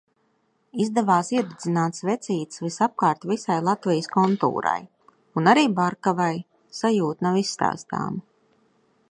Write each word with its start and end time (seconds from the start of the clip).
Izdevās 0.83 1.27
iededzināt 1.33 1.97
svecītes 1.99 2.63
visapkārt 2.63 3.27
visai 3.33 3.59
Latvijas 3.67 4.09
kontūrai. 4.17 4.79
Un 5.43 5.53
arī 5.53 5.67
Barkavai. 5.83 6.33
Sajūta 6.81 7.29
nav 7.29 7.41
izstāstāma. 7.45 8.27